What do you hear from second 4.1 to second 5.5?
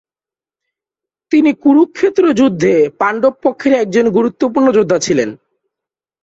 গুরুত্বপূর্ণ যোদ্ধা ছিলেন।